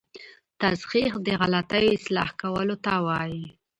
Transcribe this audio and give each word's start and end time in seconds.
تصحیح 0.61 1.11
د 1.25 1.27
غلطیو 1.41 1.93
اصلاح 1.97 2.29
کولو 2.41 2.75
ته 2.85 2.93
وايي. 3.05 3.45